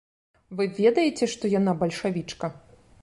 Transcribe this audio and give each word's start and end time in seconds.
Вы 0.61 0.65
ведаеце, 0.79 1.29
што 1.35 1.51
яна 1.59 1.77
бальшавічка? 1.85 2.53